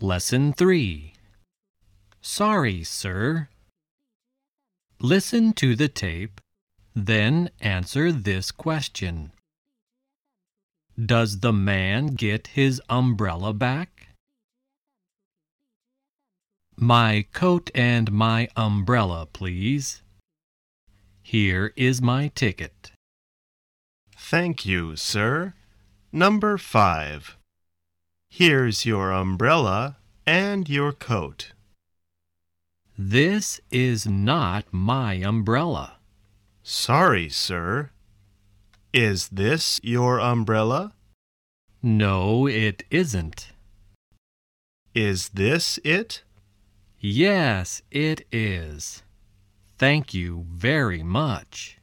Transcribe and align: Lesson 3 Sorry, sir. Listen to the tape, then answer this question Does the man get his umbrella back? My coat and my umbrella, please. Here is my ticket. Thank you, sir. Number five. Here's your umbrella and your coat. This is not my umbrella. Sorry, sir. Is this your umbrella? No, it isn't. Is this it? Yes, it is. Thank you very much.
Lesson 0.00 0.52
3 0.52 1.12
Sorry, 2.20 2.84
sir. 2.84 3.48
Listen 5.00 5.52
to 5.54 5.74
the 5.74 5.88
tape, 5.88 6.40
then 6.94 7.50
answer 7.60 8.12
this 8.12 8.52
question 8.52 9.32
Does 10.96 11.40
the 11.40 11.52
man 11.52 12.14
get 12.14 12.46
his 12.58 12.80
umbrella 12.88 13.52
back? 13.52 14.10
My 16.76 17.26
coat 17.32 17.68
and 17.74 18.12
my 18.12 18.48
umbrella, 18.54 19.26
please. 19.26 20.02
Here 21.22 21.72
is 21.74 22.00
my 22.00 22.28
ticket. 22.36 22.92
Thank 24.16 24.64
you, 24.64 24.94
sir. 24.94 25.54
Number 26.12 26.56
five. 26.56 27.37
Here's 28.30 28.84
your 28.84 29.10
umbrella 29.10 29.96
and 30.26 30.68
your 30.68 30.92
coat. 30.92 31.52
This 32.96 33.60
is 33.70 34.06
not 34.06 34.66
my 34.70 35.14
umbrella. 35.14 35.98
Sorry, 36.62 37.28
sir. 37.30 37.90
Is 38.92 39.28
this 39.28 39.80
your 39.82 40.20
umbrella? 40.20 40.92
No, 41.82 42.46
it 42.46 42.84
isn't. 42.90 43.48
Is 44.94 45.30
this 45.30 45.78
it? 45.82 46.22
Yes, 47.00 47.82
it 47.90 48.26
is. 48.30 49.02
Thank 49.78 50.12
you 50.12 50.44
very 50.50 51.02
much. 51.02 51.77